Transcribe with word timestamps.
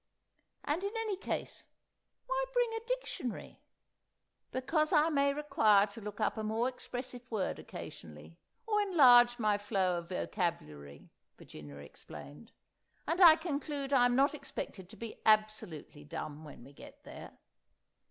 And, 0.65 0.83
in 0.83 0.97
any 0.97 1.15
case, 1.15 1.65
why 2.25 2.43
bring 2.53 2.73
a 2.73 2.79
Dictionary?" 2.87 3.61
"Because 4.51 4.91
I 4.91 5.09
may 5.09 5.31
require 5.31 5.85
to 5.85 6.01
look 6.01 6.19
up 6.19 6.37
a 6.39 6.43
more 6.43 6.67
expressive 6.67 7.21
word 7.29 7.59
occasionally, 7.59 8.39
or 8.65 8.81
enlarge 8.81 9.37
my 9.37 9.59
flow 9.59 9.99
of 9.99 10.09
vocabulary," 10.09 11.11
Virginia 11.37 11.75
explained. 11.75 12.51
"And 13.07 13.21
I 13.21 13.35
conclude 13.35 13.93
I'm 13.93 14.15
not 14.15 14.33
expected 14.33 14.89
to 14.89 14.95
be 14.95 15.21
absolutely 15.23 16.03
dumb 16.03 16.43
when 16.43 16.63
we 16.63 16.73
get 16.73 17.03
there!" 17.03 17.37